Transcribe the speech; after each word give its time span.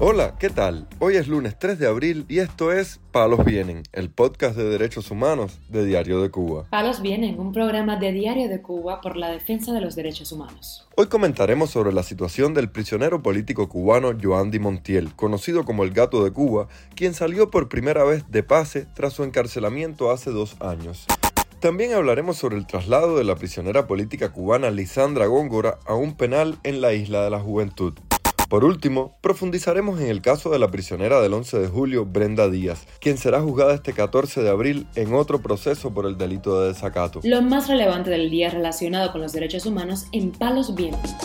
Hola, 0.00 0.34
¿qué 0.40 0.50
tal? 0.50 0.88
Hoy 0.98 1.14
es 1.14 1.28
lunes 1.28 1.56
3 1.56 1.78
de 1.78 1.86
abril 1.86 2.26
y 2.28 2.40
esto 2.40 2.72
es 2.72 3.00
Palos 3.12 3.44
Vienen, 3.44 3.84
el 3.92 4.10
podcast 4.10 4.56
de 4.56 4.64
derechos 4.64 5.12
humanos 5.12 5.60
de 5.68 5.84
Diario 5.84 6.20
de 6.20 6.32
Cuba. 6.32 6.64
Palos 6.68 7.00
Vienen, 7.00 7.38
un 7.38 7.52
programa 7.52 7.96
de 7.96 8.10
Diario 8.10 8.48
de 8.48 8.60
Cuba 8.60 9.00
por 9.00 9.16
la 9.16 9.30
defensa 9.30 9.72
de 9.72 9.80
los 9.80 9.94
derechos 9.94 10.32
humanos. 10.32 10.88
Hoy 10.96 11.06
comentaremos 11.06 11.70
sobre 11.70 11.92
la 11.92 12.02
situación 12.02 12.54
del 12.54 12.70
prisionero 12.70 13.22
político 13.22 13.68
cubano 13.68 14.10
Joandy 14.20 14.58
Montiel, 14.58 15.14
conocido 15.14 15.64
como 15.64 15.84
el 15.84 15.92
Gato 15.92 16.24
de 16.24 16.32
Cuba, 16.32 16.66
quien 16.96 17.14
salió 17.14 17.50
por 17.50 17.68
primera 17.68 18.02
vez 18.02 18.24
de 18.28 18.42
pase 18.42 18.86
tras 18.94 19.12
su 19.12 19.22
encarcelamiento 19.22 20.10
hace 20.10 20.32
dos 20.32 20.56
años. 20.60 21.06
También 21.60 21.94
hablaremos 21.94 22.36
sobre 22.36 22.56
el 22.56 22.66
traslado 22.66 23.16
de 23.16 23.24
la 23.24 23.36
prisionera 23.36 23.86
política 23.86 24.32
cubana 24.32 24.70
Lisandra 24.70 25.26
Góngora 25.26 25.78
a 25.86 25.94
un 25.94 26.14
penal 26.16 26.58
en 26.64 26.80
la 26.80 26.92
Isla 26.94 27.22
de 27.22 27.30
la 27.30 27.38
Juventud. 27.38 27.94
Por 28.54 28.64
último, 28.64 29.16
profundizaremos 29.20 30.00
en 30.00 30.06
el 30.06 30.22
caso 30.22 30.48
de 30.48 30.60
la 30.60 30.68
prisionera 30.68 31.20
del 31.20 31.34
11 31.34 31.58
de 31.58 31.66
julio, 31.66 32.06
Brenda 32.06 32.48
Díaz, 32.48 32.86
quien 33.00 33.18
será 33.18 33.40
juzgada 33.40 33.74
este 33.74 33.92
14 33.92 34.42
de 34.42 34.48
abril 34.48 34.86
en 34.94 35.12
otro 35.12 35.42
proceso 35.42 35.92
por 35.92 36.06
el 36.06 36.16
delito 36.16 36.60
de 36.60 36.68
desacato. 36.68 37.18
Lo 37.24 37.42
más 37.42 37.66
relevante 37.66 38.10
del 38.10 38.30
día 38.30 38.50
relacionado 38.50 39.10
con 39.10 39.22
los 39.22 39.32
derechos 39.32 39.66
humanos 39.66 40.06
en 40.12 40.30
Palos 40.30 40.72
Vientos. 40.76 41.16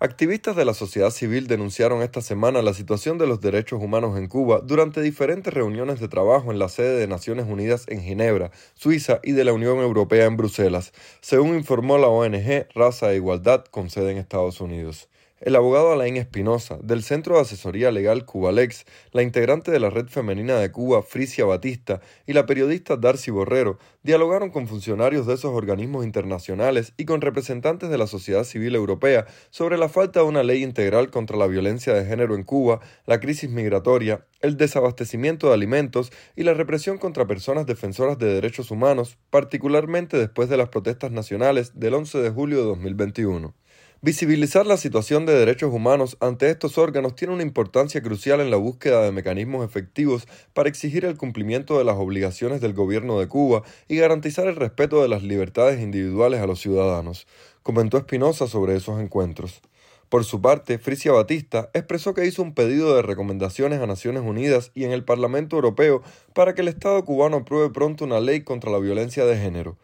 Activistas 0.00 0.54
de 0.54 0.64
la 0.64 0.74
sociedad 0.74 1.10
civil 1.10 1.48
denunciaron 1.48 2.02
esta 2.02 2.20
semana 2.20 2.62
la 2.62 2.72
situación 2.72 3.18
de 3.18 3.26
los 3.26 3.40
derechos 3.40 3.82
humanos 3.82 4.16
en 4.16 4.28
Cuba 4.28 4.60
durante 4.62 5.00
diferentes 5.00 5.52
reuniones 5.52 5.98
de 5.98 6.06
trabajo 6.06 6.52
en 6.52 6.60
la 6.60 6.68
sede 6.68 7.00
de 7.00 7.08
Naciones 7.08 7.46
Unidas 7.48 7.84
en 7.88 8.02
Ginebra, 8.02 8.52
Suiza 8.74 9.18
y 9.24 9.32
de 9.32 9.44
la 9.44 9.52
Unión 9.52 9.78
Europea 9.78 10.26
en 10.26 10.36
Bruselas, 10.36 10.92
según 11.20 11.56
informó 11.56 11.98
la 11.98 12.06
ONG 12.06 12.68
Raza 12.76 13.10
e 13.10 13.16
Igualdad 13.16 13.64
con 13.64 13.90
sede 13.90 14.12
en 14.12 14.18
Estados 14.18 14.60
Unidos. 14.60 15.08
El 15.40 15.54
abogado 15.54 15.92
Alain 15.92 16.16
Espinosa, 16.16 16.78
del 16.82 17.04
Centro 17.04 17.36
de 17.36 17.42
Asesoría 17.42 17.92
Legal 17.92 18.24
Cubalex, 18.24 18.86
la 19.12 19.22
integrante 19.22 19.70
de 19.70 19.78
la 19.78 19.88
Red 19.88 20.08
Femenina 20.08 20.56
de 20.56 20.72
Cuba, 20.72 21.04
Frisia 21.04 21.44
Batista, 21.44 22.00
y 22.26 22.32
la 22.32 22.44
periodista 22.44 22.96
Darcy 22.96 23.30
Borrero, 23.30 23.78
dialogaron 24.02 24.50
con 24.50 24.66
funcionarios 24.66 25.28
de 25.28 25.34
esos 25.34 25.54
organismos 25.54 26.04
internacionales 26.04 26.92
y 26.96 27.04
con 27.04 27.20
representantes 27.20 27.88
de 27.88 27.98
la 27.98 28.08
sociedad 28.08 28.42
civil 28.42 28.74
europea 28.74 29.26
sobre 29.50 29.78
la 29.78 29.88
falta 29.88 30.20
de 30.20 30.26
una 30.26 30.42
ley 30.42 30.64
integral 30.64 31.12
contra 31.12 31.36
la 31.36 31.46
violencia 31.46 31.94
de 31.94 32.04
género 32.04 32.34
en 32.34 32.42
Cuba, 32.42 32.80
la 33.06 33.20
crisis 33.20 33.48
migratoria, 33.48 34.26
el 34.40 34.56
desabastecimiento 34.56 35.46
de 35.46 35.54
alimentos 35.54 36.10
y 36.34 36.42
la 36.42 36.54
represión 36.54 36.98
contra 36.98 37.28
personas 37.28 37.64
defensoras 37.64 38.18
de 38.18 38.26
derechos 38.26 38.72
humanos, 38.72 39.18
particularmente 39.30 40.16
después 40.16 40.48
de 40.48 40.56
las 40.56 40.70
protestas 40.70 41.12
nacionales 41.12 41.78
del 41.78 41.94
11 41.94 42.18
de 42.18 42.30
julio 42.30 42.58
de 42.58 42.64
2021. 42.64 43.54
Visibilizar 44.00 44.64
la 44.64 44.76
situación 44.76 45.26
de 45.26 45.34
derechos 45.34 45.72
humanos 45.74 46.16
ante 46.20 46.48
estos 46.50 46.78
órganos 46.78 47.16
tiene 47.16 47.34
una 47.34 47.42
importancia 47.42 48.00
crucial 48.00 48.40
en 48.40 48.48
la 48.48 48.56
búsqueda 48.56 49.02
de 49.02 49.10
mecanismos 49.10 49.64
efectivos 49.64 50.28
para 50.52 50.68
exigir 50.68 51.04
el 51.04 51.16
cumplimiento 51.16 51.76
de 51.78 51.84
las 51.84 51.96
obligaciones 51.96 52.60
del 52.60 52.74
gobierno 52.74 53.18
de 53.18 53.26
Cuba 53.26 53.64
y 53.88 53.96
garantizar 53.96 54.46
el 54.46 54.54
respeto 54.54 55.02
de 55.02 55.08
las 55.08 55.24
libertades 55.24 55.80
individuales 55.80 56.40
a 56.40 56.46
los 56.46 56.60
ciudadanos, 56.60 57.26
comentó 57.64 57.98
Espinosa 57.98 58.46
sobre 58.46 58.76
esos 58.76 59.00
encuentros. 59.00 59.62
Por 60.08 60.24
su 60.24 60.40
parte, 60.40 60.78
Frisia 60.78 61.10
Batista 61.10 61.68
expresó 61.74 62.14
que 62.14 62.24
hizo 62.24 62.40
un 62.40 62.54
pedido 62.54 62.94
de 62.94 63.02
recomendaciones 63.02 63.80
a 63.80 63.88
Naciones 63.88 64.22
Unidas 64.22 64.70
y 64.76 64.84
en 64.84 64.92
el 64.92 65.02
Parlamento 65.02 65.56
Europeo 65.56 66.02
para 66.34 66.54
que 66.54 66.60
el 66.60 66.68
Estado 66.68 67.04
cubano 67.04 67.38
apruebe 67.38 67.70
pronto 67.70 68.04
una 68.04 68.20
ley 68.20 68.42
contra 68.42 68.70
la 68.70 68.78
violencia 68.78 69.24
de 69.24 69.36
género. 69.36 69.76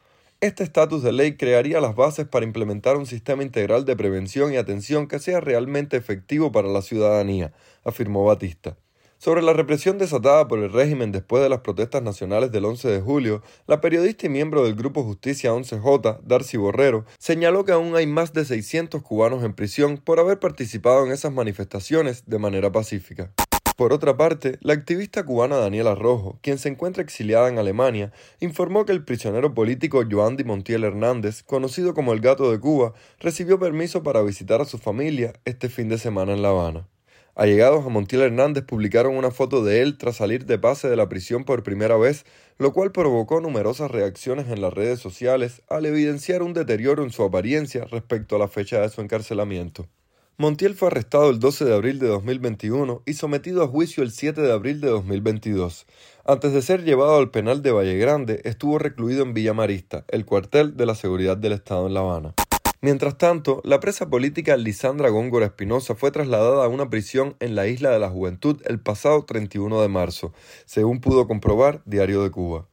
Este 0.44 0.62
estatus 0.62 1.02
de 1.02 1.10
ley 1.10 1.38
crearía 1.38 1.80
las 1.80 1.96
bases 1.96 2.28
para 2.28 2.44
implementar 2.44 2.98
un 2.98 3.06
sistema 3.06 3.42
integral 3.42 3.86
de 3.86 3.96
prevención 3.96 4.52
y 4.52 4.58
atención 4.58 5.08
que 5.08 5.18
sea 5.18 5.40
realmente 5.40 5.96
efectivo 5.96 6.52
para 6.52 6.68
la 6.68 6.82
ciudadanía, 6.82 7.54
afirmó 7.82 8.26
Batista. 8.26 8.76
Sobre 9.16 9.40
la 9.40 9.54
represión 9.54 9.96
desatada 9.96 10.46
por 10.46 10.58
el 10.58 10.70
régimen 10.70 11.12
después 11.12 11.42
de 11.42 11.48
las 11.48 11.60
protestas 11.60 12.02
nacionales 12.02 12.52
del 12.52 12.66
11 12.66 12.88
de 12.88 13.00
julio, 13.00 13.42
la 13.66 13.80
periodista 13.80 14.26
y 14.26 14.28
miembro 14.28 14.62
del 14.64 14.74
Grupo 14.74 15.02
Justicia 15.02 15.50
11J, 15.50 16.20
Darcy 16.24 16.58
Borrero, 16.58 17.06
señaló 17.18 17.64
que 17.64 17.72
aún 17.72 17.96
hay 17.96 18.06
más 18.06 18.34
de 18.34 18.44
600 18.44 19.00
cubanos 19.00 19.44
en 19.44 19.54
prisión 19.54 19.96
por 19.96 20.20
haber 20.20 20.40
participado 20.40 21.06
en 21.06 21.12
esas 21.12 21.32
manifestaciones 21.32 22.24
de 22.26 22.38
manera 22.38 22.70
pacífica. 22.70 23.32
Por 23.76 23.92
otra 23.92 24.16
parte, 24.16 24.58
la 24.60 24.72
activista 24.72 25.24
cubana 25.24 25.56
Daniela 25.56 25.96
Rojo, 25.96 26.38
quien 26.42 26.58
se 26.58 26.68
encuentra 26.68 27.02
exiliada 27.02 27.48
en 27.48 27.58
Alemania, 27.58 28.12
informó 28.38 28.84
que 28.84 28.92
el 28.92 29.04
prisionero 29.04 29.52
político 29.52 30.04
Joandy 30.08 30.44
Montiel 30.44 30.84
Hernández, 30.84 31.42
conocido 31.42 31.92
como 31.92 32.12
el 32.12 32.20
Gato 32.20 32.52
de 32.52 32.60
Cuba, 32.60 32.94
recibió 33.18 33.58
permiso 33.58 34.04
para 34.04 34.22
visitar 34.22 34.60
a 34.60 34.64
su 34.64 34.78
familia 34.78 35.32
este 35.44 35.68
fin 35.68 35.88
de 35.88 35.98
semana 35.98 36.34
en 36.34 36.42
La 36.42 36.50
Habana. 36.50 36.86
Allegados 37.34 37.84
a 37.84 37.88
Montiel 37.88 38.22
Hernández 38.22 38.64
publicaron 38.64 39.16
una 39.16 39.32
foto 39.32 39.64
de 39.64 39.82
él 39.82 39.98
tras 39.98 40.18
salir 40.18 40.46
de 40.46 40.56
pase 40.56 40.88
de 40.88 40.94
la 40.94 41.08
prisión 41.08 41.42
por 41.42 41.64
primera 41.64 41.96
vez, 41.96 42.24
lo 42.58 42.72
cual 42.72 42.92
provocó 42.92 43.40
numerosas 43.40 43.90
reacciones 43.90 44.46
en 44.50 44.60
las 44.60 44.72
redes 44.72 45.00
sociales 45.00 45.62
al 45.68 45.84
evidenciar 45.84 46.44
un 46.44 46.52
deterioro 46.54 47.02
en 47.02 47.10
su 47.10 47.24
apariencia 47.24 47.86
respecto 47.86 48.36
a 48.36 48.38
la 48.38 48.46
fecha 48.46 48.80
de 48.80 48.88
su 48.88 49.00
encarcelamiento. 49.00 49.88
Montiel 50.36 50.74
fue 50.74 50.88
arrestado 50.88 51.30
el 51.30 51.38
12 51.38 51.64
de 51.64 51.74
abril 51.76 52.00
de 52.00 52.08
2021 52.08 53.02
y 53.06 53.14
sometido 53.14 53.62
a 53.62 53.68
juicio 53.68 54.02
el 54.02 54.10
7 54.10 54.40
de 54.40 54.50
abril 54.50 54.80
de 54.80 54.88
2022. 54.88 55.86
Antes 56.24 56.52
de 56.52 56.60
ser 56.60 56.82
llevado 56.82 57.18
al 57.18 57.30
penal 57.30 57.62
de 57.62 57.70
Valle 57.70 57.96
Grande, 57.96 58.40
estuvo 58.42 58.80
recluido 58.80 59.22
en 59.22 59.32
Villa 59.32 59.54
Marista, 59.54 60.04
el 60.08 60.24
cuartel 60.24 60.76
de 60.76 60.86
la 60.86 60.96
seguridad 60.96 61.36
del 61.36 61.52
Estado 61.52 61.86
en 61.86 61.94
La 61.94 62.00
Habana. 62.00 62.34
Mientras 62.80 63.16
tanto, 63.16 63.60
la 63.62 63.78
presa 63.78 64.10
política 64.10 64.56
Lisandra 64.56 65.08
Góngora 65.08 65.46
Espinosa 65.46 65.94
fue 65.94 66.10
trasladada 66.10 66.64
a 66.64 66.68
una 66.68 66.90
prisión 66.90 67.36
en 67.38 67.54
la 67.54 67.68
Isla 67.68 67.90
de 67.90 68.00
la 68.00 68.10
Juventud 68.10 68.60
el 68.64 68.80
pasado 68.80 69.24
31 69.24 69.82
de 69.82 69.88
marzo, 69.88 70.32
según 70.64 71.00
pudo 71.00 71.28
comprobar 71.28 71.80
Diario 71.84 72.24
de 72.24 72.32
Cuba. 72.32 72.66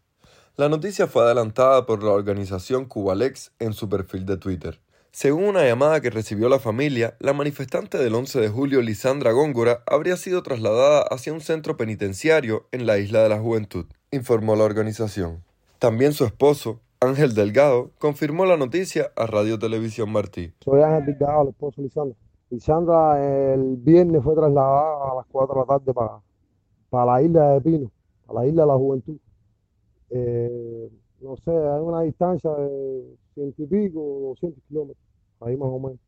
La 0.58 0.68
noticia 0.68 1.06
fue 1.06 1.22
adelantada 1.22 1.86
por 1.86 2.02
la 2.02 2.10
organización 2.10 2.86
Cubalex 2.86 3.52
en 3.60 3.74
su 3.74 3.88
perfil 3.88 4.26
de 4.26 4.38
Twitter. 4.38 4.82
Según 5.14 5.44
una 5.44 5.66
llamada 5.66 6.00
que 6.00 6.10
recibió 6.10 6.48
la 6.48 6.58
familia, 6.58 7.18
la 7.20 7.34
manifestante 7.34 7.98
del 7.98 8.16
11 8.16 8.40
de 8.40 8.48
julio, 8.48 8.82
Lisandra 8.82 9.34
Góngora, 9.34 9.84
habría 9.86 10.16
sido 10.16 10.42
trasladada 10.42 11.02
hacia 11.02 11.34
un 11.34 11.42
centro 11.42 11.76
penitenciario 11.76 12.68
en 12.72 12.86
la 12.86 12.98
Isla 12.98 13.22
de 13.22 13.28
la 13.28 13.38
Juventud, 13.38 13.88
informó 14.12 14.56
la 14.56 14.64
organización. 14.64 15.44
También 15.80 16.14
su 16.14 16.24
esposo, 16.24 16.80
Ángel 17.02 17.34
Delgado, 17.34 17.92
confirmó 18.00 18.46
la 18.46 18.56
noticia 18.56 19.12
a 19.18 19.26
Radio 19.26 19.60
Televisión 19.60 20.10
Martí. 20.14 20.54
Soy 20.64 20.82
Ángel 20.82 21.08
Delgado, 21.08 21.42
el 21.42 21.50
esposo 21.50 21.82
de 21.82 21.88
Lisandra. 21.88 22.18
Lisandra 22.50 23.54
el 23.54 23.76
viernes 23.76 24.24
fue 24.24 24.34
trasladada 24.34 25.12
a 25.12 25.16
las 25.16 25.26
4 25.30 25.54
de 25.54 25.60
la 25.60 25.66
tarde 25.66 25.94
para, 25.94 26.22
para 26.90 27.06
la 27.06 27.22
isla 27.22 27.50
de 27.50 27.62
Pino, 27.62 27.92
a 28.30 28.34
la 28.34 28.48
isla 28.48 28.62
de 28.62 28.68
la 28.70 28.76
Juventud. 28.76 29.18
Eh, 30.10 30.90
no 31.20 31.36
sé, 31.36 31.52
hay 31.52 31.82
una 31.82 32.02
distancia 32.02 32.50
de 32.50 33.18
ciento 33.34 33.64
y 33.64 33.68
pico, 33.68 34.00
200 34.02 34.64
kilómetros, 34.68 35.06
ahí 35.42 35.58
más 35.58 35.70
o 35.70 35.80
menos. 35.80 36.00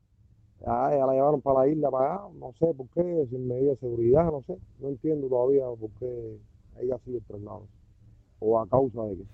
Ya, 0.61 1.05
la 1.05 1.13
llevaron 1.13 1.41
para 1.41 1.61
la 1.61 1.67
isla, 1.69 1.91
para 1.91 2.15
allá, 2.15 2.23
no 2.39 2.53
sé 2.59 2.73
por 2.73 2.87
qué, 2.89 3.27
sin 3.29 3.47
medida 3.47 3.71
de 3.71 3.77
seguridad, 3.77 4.25
no 4.31 4.41
sé, 4.43 4.57
no 4.79 4.89
entiendo 4.89 5.27
todavía 5.27 5.65
por 5.79 5.91
qué 5.99 6.39
ella 6.79 6.97
sigue 7.05 7.17
el 7.17 7.25
traslado. 7.25 7.67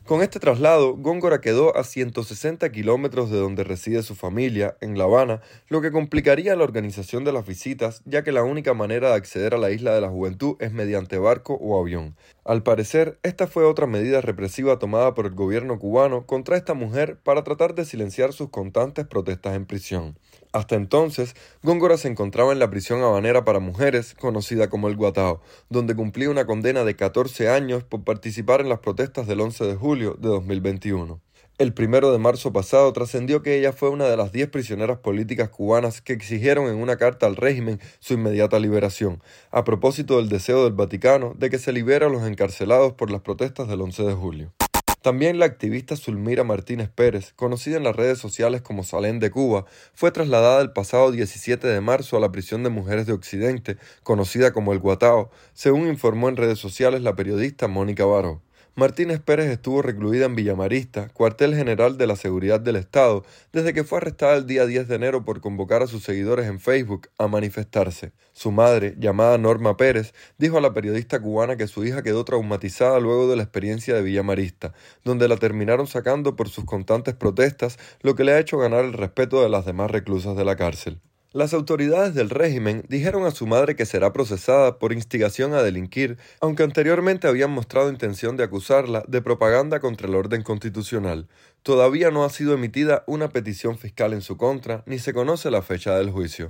Con 0.06 0.22
este 0.22 0.40
traslado, 0.40 0.96
Góngora 0.96 1.42
quedó 1.42 1.75
a 1.75 1.84
160 1.84 2.72
kilómetros 2.72 3.31
de 3.31 3.40
donde 3.40 3.64
reside 3.64 4.03
su 4.03 4.14
familia, 4.14 4.78
en 4.81 4.97
La 4.97 5.06
Habana, 5.06 5.42
lo 5.68 5.81
que 5.81 5.92
complicaría 5.92 6.56
la 6.56 6.64
organización 6.64 7.24
de 7.24 7.34
las 7.34 7.47
visitas, 7.47 8.03
ya 8.06 8.24
que 8.24 8.31
la 8.31 8.44
única 8.44 8.75
manera 8.75 9.09
de 9.09 9.16
acceder 9.16 9.56
a 9.56 9.58
la 9.58 9.72
isla 9.72 9.96
de 9.96 10.02
la 10.02 10.09
juventud 10.09 10.58
es 10.59 10.72
mediante 10.72 11.18
barco 11.18 11.56
o 11.56 11.80
avión. 11.80 12.16
Al 12.46 12.62
parecer, 12.62 13.20
esta 13.24 13.47
fue 13.47 13.64
otra 13.64 13.88
medida 13.88 14.22
represiva 14.22 14.78
tomada 14.78 15.14
por 15.16 15.26
el 15.26 15.34
gobierno 15.34 15.79
cubano 15.79 16.26
contra 16.26 16.58
esta 16.58 16.73
mujer 16.76 17.20
para 17.23 17.44
tratar 17.44 17.73
de 17.76 17.85
silenciar 17.85 18.34
sus 18.34 18.50
constantes 18.50 19.08
protestas 19.08 19.55
en 19.55 19.66
prisión. 19.66 20.20
Hasta 20.51 20.75
entonces, 20.75 21.35
Góngora 21.61 21.97
se 21.97 22.07
encontraba 22.07 22.51
en 22.51 22.57
la 22.57 22.72
prisión 22.72 23.03
habanera 23.03 23.46
para 23.46 23.59
mujeres, 23.59 24.16
conocida 24.16 24.67
como 24.67 24.87
el 24.87 24.96
Guatao, 24.96 25.41
donde 25.69 25.96
cumplía 25.96 26.31
una 26.31 26.47
condena 26.47 26.84
de 26.84 26.96
14 26.96 27.49
años 27.49 27.84
por 27.84 28.03
participar 28.03 28.61
en 28.61 28.69
las 28.69 28.79
protestas 28.79 29.28
del 29.28 29.41
11 29.41 29.66
de 29.66 29.75
julio 29.75 30.16
de 30.19 30.28
2021. 30.28 31.22
El 31.59 31.73
primero 31.73 32.11
de 32.11 32.17
marzo 32.17 32.51
pasado 32.51 32.91
trascendió 32.93 33.43
que 33.43 33.59
ella 33.59 33.73
fue 33.73 33.90
una 33.90 34.05
de 34.05 34.17
las 34.17 34.31
diez 34.31 34.47
prisioneras 34.47 34.99
políticas 34.99 35.49
cubanas 35.49 36.01
que 36.01 36.13
exigieron 36.13 36.67
en 36.67 36.78
una 36.78 36.95
carta 36.95 37.28
al 37.28 37.35
régimen 37.35 37.79
su 37.99 38.13
inmediata 38.13 38.57
liberación, 38.59 39.22
a 39.52 39.63
propósito 39.66 40.17
del 40.17 40.29
deseo 40.29 40.63
del 40.63 40.73
Vaticano 40.73 41.35
de 41.37 41.49
que 41.52 41.59
se 41.59 41.73
libere 41.73 42.05
a 42.05 42.09
los 42.09 42.25
encarcelados 42.25 42.93
por 42.93 43.11
las 43.11 43.22
protestas 43.22 43.67
del 43.67 43.81
11 43.81 44.03
de 44.03 44.13
julio. 44.13 44.53
También 45.01 45.40
la 45.40 45.46
activista 45.46 45.96
Zulmira 45.96 46.43
Martínez 46.43 46.90
Pérez, 46.90 47.31
conocida 47.34 47.78
en 47.78 47.85
las 47.85 47.96
redes 47.96 48.19
sociales 48.19 48.61
como 48.61 48.84
Salén 48.84 49.19
de 49.19 49.31
Cuba, 49.31 49.66
fue 49.93 50.11
trasladada 50.11 50.61
el 50.61 50.73
pasado 50.73 51.11
17 51.11 51.66
de 51.67 51.79
marzo 51.79 52.17
a 52.17 52.19
la 52.19 52.34
prisión 52.34 52.63
de 52.63 52.69
mujeres 52.69 53.05
de 53.05 53.13
Occidente, 53.13 53.78
conocida 54.03 54.51
como 54.51 54.73
el 54.73 54.79
Guatao, 54.79 55.31
según 55.53 55.87
informó 55.87 56.28
en 56.28 56.35
redes 56.35 56.59
sociales 56.59 57.01
la 57.01 57.16
periodista 57.16 57.69
Mónica 57.69 58.03
Baró. 58.03 58.41
Martínez 58.79 59.20
Pérez 59.20 59.47
estuvo 59.47 59.81
recluida 59.81 60.26
en 60.26 60.35
Villamarista, 60.35 61.09
cuartel 61.09 61.53
general 61.53 61.97
de 61.97 62.08
la 62.08 62.16
Seguridad 62.16 62.61
del 62.61 62.78
Estado, 62.78 63.26
desde 63.52 63.73
que 63.73 63.84
fue 63.84 63.97
arrestada 63.97 64.37
el 64.37 64.47
día 64.47 64.66
10 64.66 64.87
de 64.87 64.96
enero 64.96 65.26
por 65.26 65.41
convocar 65.41 65.84
a 65.84 65.87
sus 65.87 66.03
seguidores 66.03 66.47
en 66.47 66.61
Facebook 66.61 67.09
a 67.17 67.28
manifestarse. 67.28 68.14
Su 68.31 68.53
madre, 68.53 68.96
llamada 68.97 69.37
Norma 69.37 69.76
Pérez, 69.76 70.14
dijo 70.37 70.58
a 70.58 70.61
la 70.61 70.73
periodista 70.73 71.20
cubana 71.20 71.58
que 71.58 71.67
su 71.67 71.84
hija 71.84 72.03
quedó 72.03 72.23
traumatizada 72.23 73.02
luego 73.02 73.29
de 73.29 73.35
la 73.35 73.43
experiencia 73.43 73.93
de 73.96 74.02
Villamarista, 74.02 74.73
donde 75.03 75.28
la 75.28 75.35
terminaron 75.35 75.85
sacando 75.85 76.37
por 76.37 76.47
sus 76.47 76.64
constantes 76.64 77.16
protestas, 77.16 77.78
lo 78.02 78.16
que 78.16 78.23
le 78.23 78.31
ha 78.31 78.40
hecho 78.40 78.58
ganar 78.58 78.85
el 78.85 78.93
respeto 78.93 79.43
de 79.43 79.49
las 79.49 79.66
demás 79.66 79.91
reclusas 79.91 80.37
de 80.37 80.46
la 80.46 80.55
cárcel. 80.55 81.02
Las 81.31 81.53
autoridades 81.53 82.16
del 82.16 82.31
régimen 82.31 82.84
dijeron 82.90 83.23
a 83.23 83.29
su 83.29 83.46
madre 83.46 83.76
que 83.76 83.85
será 83.85 84.11
procesada 84.11 84.79
por 84.79 84.93
instigación 84.93 85.53
a 85.53 85.61
delinquir, 85.61 86.17
aunque 86.41 86.64
anteriormente 86.64 87.28
habían 87.28 87.52
mostrado 87.52 87.91
intención 87.91 88.35
de 88.35 88.46
acusarla 88.46 89.03
de 89.08 89.22
propaganda 89.22 89.79
contra 89.79 90.08
el 90.08 90.16
orden 90.16 90.41
constitucional. 90.41 91.28
Todavía 91.61 92.09
no 92.09 92.23
ha 92.23 92.31
sido 92.31 92.55
emitida 92.55 93.03
una 93.05 93.29
petición 93.29 93.78
fiscal 93.78 94.14
en 94.14 94.22
su 94.22 94.37
contra, 94.37 94.81
ni 94.87 94.97
se 94.97 95.14
conoce 95.14 95.52
la 95.52 95.61
fecha 95.61 95.96
del 95.96 96.09
juicio. 96.09 96.49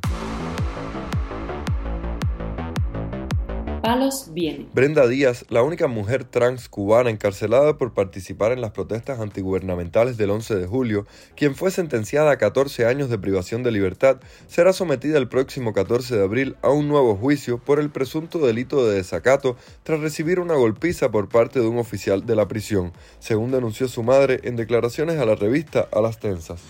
Brenda 4.74 5.08
Díaz, 5.08 5.46
la 5.50 5.64
única 5.64 5.88
mujer 5.88 6.24
trans 6.24 6.70
cubana 6.70 7.10
encarcelada 7.10 7.78
por 7.78 7.96
participar 7.96 8.52
en 8.52 8.62
las 8.62 8.70
protestas 8.70 9.20
antigubernamentales 9.20 10.16
del 10.16 10.30
11 10.30 10.58
de 10.58 10.68
julio, 10.68 11.08
quien 11.36 11.56
fue 11.56 11.72
sentenciada 11.72 12.30
a 12.30 12.38
14 12.38 12.86
años 12.86 13.10
de 13.10 13.18
privación 13.18 13.64
de 13.64 13.72
libertad, 13.72 14.20
será 14.48 14.74
sometida 14.74 15.18
el 15.18 15.28
próximo 15.28 15.74
14 15.74 16.18
de 16.18 16.24
abril 16.24 16.56
a 16.62 16.70
un 16.70 16.88
nuevo 16.88 17.16
juicio 17.16 17.58
por 17.58 17.80
el 17.80 17.90
presunto 17.90 18.38
delito 18.38 18.86
de 18.86 18.98
desacato 18.98 19.56
tras 19.82 20.00
recibir 20.02 20.40
una 20.40 20.54
golpiza 20.54 21.10
por 21.10 21.28
parte 21.28 21.60
de 21.60 21.68
un 21.68 21.80
oficial 21.80 22.28
de 22.28 22.36
la 22.36 22.48
prisión, 22.48 22.94
según 23.20 23.52
denunció 23.52 23.88
su 23.88 24.04
madre 24.04 24.40
en 24.44 24.56
declaraciones 24.56 25.20
a 25.20 25.26
la 25.26 25.34
revista 25.34 25.90
A 25.92 26.00
las 26.02 26.20
Tensas. 26.20 26.62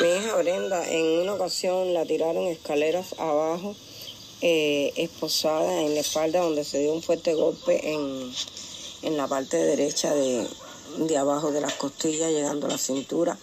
Mi 0.00 0.08
hija 0.08 0.36
Brenda 0.36 0.88
en 0.90 1.22
una 1.22 1.34
ocasión 1.34 1.92
la 1.92 2.06
tiraron 2.06 2.46
escaleras 2.46 3.14
abajo 3.18 3.74
eh, 4.40 4.92
esposada 4.96 5.82
en 5.82 5.94
la 5.94 6.00
espalda 6.00 6.40
donde 6.40 6.64
se 6.64 6.78
dio 6.78 6.92
un 6.92 7.02
fuerte 7.02 7.34
golpe 7.34 7.92
en, 7.92 9.16
la 9.16 9.26
parte 9.26 9.56
derecha 9.56 10.14
de, 10.14 10.46
abajo 11.16 11.50
de 11.50 11.60
las 11.60 11.74
costillas 11.74 12.30
llegando 12.30 12.66
a 12.66 12.70
la 12.70 12.78
cintura. 12.78 13.38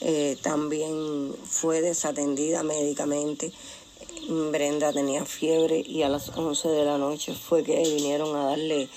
Eh, 0.00 0.36
también 0.42 1.34
fue 1.44 1.80
desatendida 1.80 2.62
médicamente. 2.62 3.52
Brenda 4.28 4.92
tenía 4.92 5.24
fiebre 5.24 5.82
y 5.86 6.02
a 6.02 6.08
las 6.08 6.30
11 6.36 6.68
de 6.68 6.84
la 6.84 6.98
noche 6.98 7.34
fue 7.34 7.62
que 7.62 7.78
vinieron 7.78 8.36
a 8.36 8.44
darle 8.44 8.88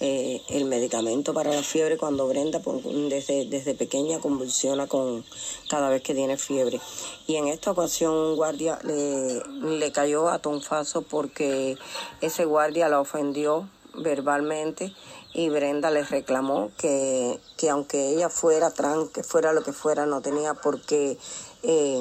eh, 0.00 0.42
el 0.48 0.66
medicamento 0.66 1.32
para 1.32 1.52
la 1.52 1.62
fiebre 1.62 1.96
cuando 1.96 2.28
Brenda 2.28 2.60
desde, 3.08 3.46
desde 3.46 3.74
pequeña 3.74 4.18
convulsiona 4.18 4.86
con 4.86 5.24
cada 5.68 5.88
vez 5.88 6.02
que 6.02 6.14
tiene 6.14 6.36
fiebre. 6.36 6.80
Y 7.26 7.36
en 7.36 7.48
esta 7.48 7.70
ocasión 7.70 8.14
un 8.14 8.36
guardia 8.36 8.78
le, 8.82 9.42
le 9.78 9.92
cayó 9.92 10.28
a 10.28 10.38
tonfazo 10.38 11.02
porque 11.02 11.76
ese 12.20 12.44
guardia 12.44 12.88
la 12.88 13.00
ofendió 13.00 13.68
verbalmente 13.94 14.92
y 15.32 15.48
Brenda 15.48 15.90
le 15.90 16.02
reclamó 16.02 16.70
que, 16.78 17.40
que 17.56 17.70
aunque 17.70 18.10
ella 18.10 18.28
fuera 18.28 18.70
trans, 18.70 19.10
que 19.10 19.22
fuera 19.22 19.52
lo 19.52 19.62
que 19.62 19.72
fuera, 19.72 20.06
no 20.06 20.20
tenía 20.20 20.54
por 20.54 20.80
qué 20.80 21.18
eh, 21.62 22.00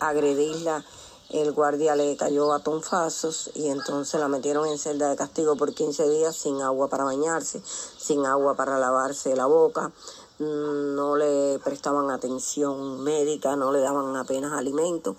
agredirla 0.00 0.84
el 1.30 1.52
guardia 1.52 1.94
le 1.94 2.16
cayó 2.16 2.52
a 2.54 2.60
tonfazos 2.60 3.50
y 3.54 3.68
entonces 3.68 4.18
la 4.18 4.28
metieron 4.28 4.66
en 4.66 4.78
celda 4.78 5.10
de 5.10 5.16
castigo 5.16 5.56
por 5.56 5.74
15 5.74 6.08
días 6.08 6.34
sin 6.34 6.62
agua 6.62 6.88
para 6.88 7.04
bañarse, 7.04 7.60
sin 7.98 8.24
agua 8.24 8.54
para 8.54 8.78
lavarse 8.78 9.36
la 9.36 9.44
boca, 9.44 9.92
no 10.38 11.16
le 11.16 11.58
prestaban 11.58 12.10
atención 12.10 13.02
médica, 13.02 13.56
no 13.56 13.72
le 13.72 13.80
daban 13.80 14.16
apenas 14.16 14.52
alimento, 14.52 15.16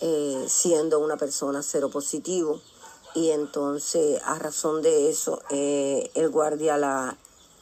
eh, 0.00 0.46
siendo 0.48 1.00
una 1.00 1.16
persona 1.16 1.62
cero 1.62 1.90
positivo. 1.90 2.60
Y 3.14 3.30
entonces, 3.30 4.20
a 4.24 4.38
razón 4.38 4.82
de 4.82 5.10
eso, 5.10 5.40
eh, 5.50 6.10
el 6.14 6.30
guardia 6.30 6.78
la, 6.78 7.16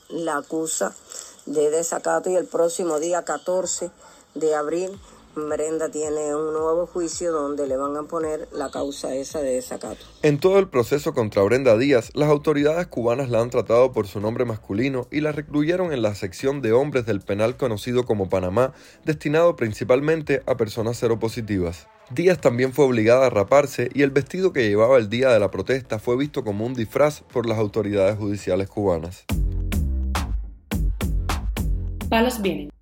la 0.09 0.37
acusa 0.37 0.95
de 1.47 1.71
desacato 1.71 2.31
y 2.31 2.37
el 2.37 2.47
próximo 2.47 3.01
día 3.01 3.25
14 3.25 3.91
de 4.35 4.55
abril 4.55 4.99
Brenda 5.35 5.91
tiene 5.91 6.35
un 6.35 6.53
nuevo 6.53 6.87
juicio 6.87 7.33
donde 7.33 7.67
le 7.67 7.79
van 7.79 7.97
a 7.97 8.03
poner 8.03 8.49
la 8.53 8.71
causa 8.71 9.15
esa 9.15 9.41
de 9.41 9.55
desacato. 9.55 10.05
En 10.23 10.39
todo 10.39 10.59
el 10.59 10.69
proceso 10.69 11.15
contra 11.15 11.43
Brenda 11.43 11.79
Díaz, 11.79 12.11
las 12.15 12.29
autoridades 12.29 12.87
cubanas 12.87 13.31
la 13.31 13.41
han 13.41 13.49
tratado 13.49 13.93
por 13.93 14.07
su 14.07 14.21
nombre 14.21 14.45
masculino 14.45 15.07
y 15.11 15.21
la 15.21 15.33
recluyeron 15.33 15.93
en 15.93 16.03
la 16.03 16.15
sección 16.15 16.61
de 16.61 16.73
hombres 16.73 17.07
del 17.07 17.23
penal 17.23 17.57
conocido 17.57 18.05
como 18.05 18.29
Panamá, 18.29 18.75
destinado 19.07 19.57
principalmente 19.57 20.43
a 20.47 20.59
personas 20.59 20.99
seropositivas. 20.99 21.89
Díaz 22.11 22.39
también 22.39 22.75
fue 22.75 22.85
obligada 22.85 23.27
a 23.27 23.31
raparse 23.31 23.89
y 23.95 24.03
el 24.03 24.11
vestido 24.11 24.53
que 24.53 24.69
llevaba 24.69 24.99
el 24.99 25.09
día 25.09 25.31
de 25.31 25.41
la 25.41 25.51
protesta 25.51 25.99
fue 25.99 26.19
visto 26.19 26.45
como 26.45 26.67
un 26.67 26.75
disfraz 26.75 27.23
por 27.23 27.47
las 27.47 27.59
autoridades 27.59 28.19
judiciales 28.19 28.69
cubanas. 28.69 29.25
Palos 32.11 32.43
vienen 32.43 32.69